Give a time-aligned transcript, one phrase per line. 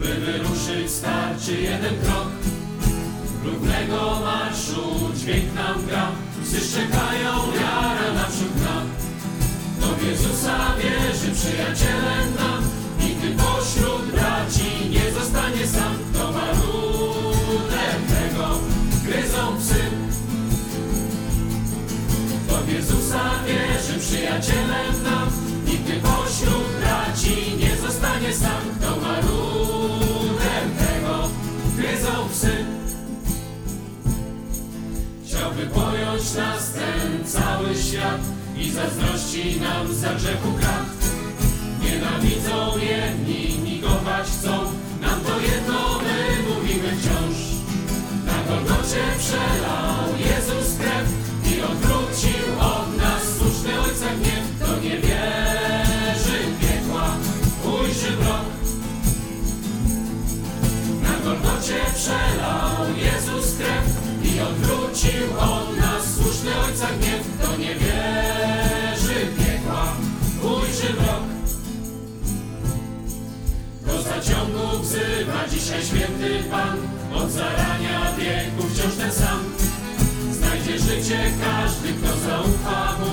[0.00, 2.28] by wyruszyć starczy jeden krok.
[3.44, 6.08] Równego marszu dźwięk nam gra,
[6.44, 8.84] wszyscy czekają, wiara naprzód nam.
[9.80, 12.62] Do Jezusa wierzy przyjacielem nam,
[13.00, 15.94] nigdy pośród braci nie zostanie sam.
[16.12, 18.58] To warunek tego
[19.04, 19.80] gryzą psy.
[22.48, 25.09] Do Jezusa wierzy przyjacielem nam,
[35.60, 38.20] Chciałby pojąć nas ten cały świat
[38.56, 40.86] i zazdrości nam za grzechu krat.
[41.82, 42.89] Nienawidzą jedni,
[67.60, 69.84] nie wierzy piekła,
[70.42, 71.24] ujrzy mrok.
[73.86, 76.78] Do zaciągu wzywa dzisiaj święty Pan,
[77.14, 79.40] od zarania wieku wciąż ten sam.
[80.32, 83.12] Znajdzie życie każdy, kto zaufa Mu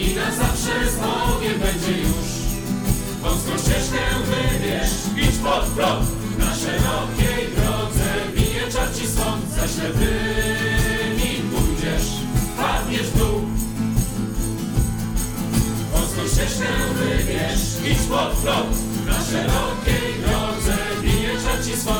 [0.00, 2.28] i na zawsze z Bogiem będzie już.
[3.22, 9.68] Wąską ścieżkę wybierz, idź pod prąd, na szerokiej drodze bije czar ci stąd, za
[16.48, 21.92] się wybierz, idź pod prąd, na szerokiej drodze bije czarci swą